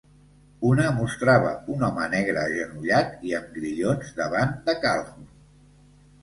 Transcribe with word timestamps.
Una 0.67 0.85
mostrava 0.93 1.51
un 1.73 1.85
home 1.87 2.07
negre 2.13 2.41
agenollat 2.45 3.13
i 3.29 3.37
amb 3.41 3.53
grillons 3.59 4.15
davant 4.23 4.57
de 4.71 4.77
Calhoun. 4.87 5.29